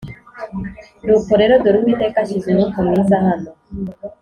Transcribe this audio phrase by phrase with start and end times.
[1.03, 3.49] Nuko rero dore Uwiteka ashyize umwuka mwiza hano